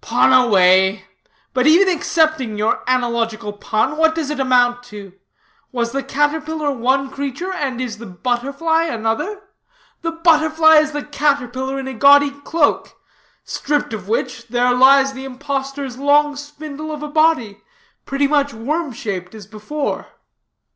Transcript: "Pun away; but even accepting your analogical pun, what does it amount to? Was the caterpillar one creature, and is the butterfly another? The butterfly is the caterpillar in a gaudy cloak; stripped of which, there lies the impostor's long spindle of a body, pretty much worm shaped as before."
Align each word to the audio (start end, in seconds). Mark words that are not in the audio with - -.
"Pun 0.00 0.32
away; 0.32 1.04
but 1.52 1.68
even 1.68 1.88
accepting 1.88 2.58
your 2.58 2.82
analogical 2.88 3.52
pun, 3.52 3.96
what 3.96 4.12
does 4.16 4.28
it 4.28 4.40
amount 4.40 4.82
to? 4.82 5.12
Was 5.70 5.92
the 5.92 6.02
caterpillar 6.02 6.72
one 6.72 7.08
creature, 7.10 7.52
and 7.52 7.80
is 7.80 7.98
the 7.98 8.06
butterfly 8.06 8.86
another? 8.86 9.40
The 10.02 10.10
butterfly 10.10 10.78
is 10.78 10.90
the 10.90 11.04
caterpillar 11.04 11.78
in 11.78 11.86
a 11.86 11.94
gaudy 11.94 12.32
cloak; 12.32 13.00
stripped 13.44 13.92
of 13.92 14.08
which, 14.08 14.48
there 14.48 14.74
lies 14.74 15.12
the 15.12 15.24
impostor's 15.24 15.96
long 15.96 16.34
spindle 16.34 16.90
of 16.90 17.00
a 17.04 17.08
body, 17.08 17.60
pretty 18.04 18.26
much 18.26 18.52
worm 18.52 18.90
shaped 18.92 19.32
as 19.32 19.46
before." 19.46 20.08